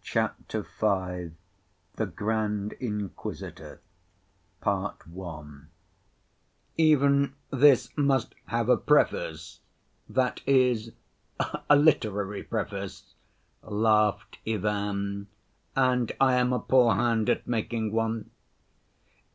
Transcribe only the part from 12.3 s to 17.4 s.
preface," laughed Ivan, "and I am a poor hand